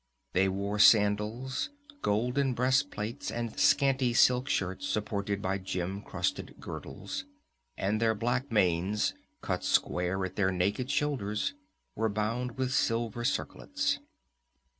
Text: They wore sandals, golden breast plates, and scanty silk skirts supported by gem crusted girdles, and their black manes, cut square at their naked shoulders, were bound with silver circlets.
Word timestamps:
They 0.33 0.49
wore 0.49 0.79
sandals, 0.79 1.69
golden 2.01 2.55
breast 2.55 2.89
plates, 2.89 3.29
and 3.29 3.59
scanty 3.59 4.15
silk 4.15 4.49
skirts 4.49 4.87
supported 4.87 5.43
by 5.43 5.59
gem 5.59 6.01
crusted 6.01 6.55
girdles, 6.59 7.25
and 7.77 8.01
their 8.01 8.15
black 8.15 8.51
manes, 8.51 9.13
cut 9.41 9.63
square 9.63 10.25
at 10.25 10.37
their 10.37 10.51
naked 10.51 10.89
shoulders, 10.89 11.53
were 11.93 12.09
bound 12.09 12.57
with 12.57 12.73
silver 12.73 13.23
circlets. 13.23 13.99